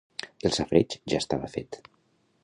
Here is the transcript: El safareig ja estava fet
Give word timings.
El 0.49 0.53
safareig 0.55 0.95
ja 1.13 1.19
estava 1.23 1.51
fet 1.57 1.79